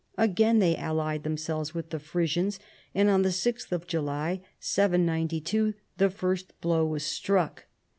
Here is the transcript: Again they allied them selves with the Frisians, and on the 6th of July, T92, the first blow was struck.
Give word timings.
Again 0.17 0.57
they 0.57 0.75
allied 0.77 1.21
them 1.23 1.37
selves 1.37 1.75
with 1.75 1.91
the 1.91 1.99
Frisians, 1.99 2.59
and 2.95 3.07
on 3.07 3.21
the 3.21 3.29
6th 3.29 3.71
of 3.71 3.85
July, 3.85 4.41
T92, 4.59 5.75
the 5.97 6.09
first 6.09 6.59
blow 6.59 6.83
was 6.87 7.03
struck. 7.03 7.67